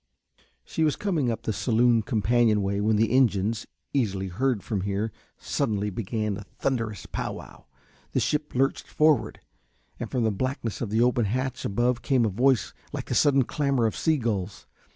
She 0.65 0.83
was 0.83 0.95
coming 0.95 1.29
up 1.29 1.43
the 1.43 1.53
saloon 1.53 2.01
companion 2.01 2.63
way 2.63 2.81
when 2.81 2.95
the 2.95 3.11
engines, 3.11 3.67
easily 3.93 4.29
heard 4.29 4.63
from 4.63 4.81
here, 4.81 5.11
suddenly 5.37 5.91
began 5.91 6.37
a 6.37 6.43
thunderous 6.57 7.05
pow 7.05 7.33
wow; 7.33 7.67
the 8.13 8.19
ship 8.19 8.55
lurched 8.55 8.87
forward, 8.87 9.41
and 9.99 10.09
from 10.09 10.23
the 10.23 10.31
blackness 10.31 10.81
of 10.81 10.89
the 10.89 11.01
open 11.03 11.25
hatch 11.25 11.65
above 11.65 12.01
came 12.01 12.25
a 12.25 12.29
voice 12.29 12.73
like 12.91 13.05
the 13.05 13.13
sudden 13.13 13.43
clamour 13.43 13.85
of 13.85 13.95
sea 13.95 14.17
gulls. 14.17 14.65